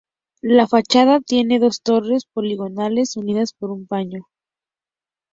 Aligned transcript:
La 0.41 0.65
fachada 0.67 1.19
tiene 1.21 1.59
dos 1.59 1.83
torres 1.83 2.25
poligonales 2.25 3.17
unidas 3.17 3.53
por 3.53 3.69
un 3.69 3.85
paño. 3.85 4.23